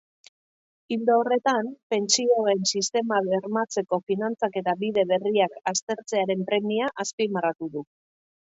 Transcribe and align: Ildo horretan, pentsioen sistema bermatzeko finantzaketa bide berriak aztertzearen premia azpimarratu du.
Ildo 0.95 1.17
horretan, 1.23 1.67
pentsioen 1.93 2.63
sistema 2.71 3.19
bermatzeko 3.27 4.01
finantzaketa 4.09 4.75
bide 4.83 5.07
berriak 5.13 5.61
aztertzearen 5.75 6.45
premia 6.53 6.93
azpimarratu 7.07 7.71
du. 7.77 7.87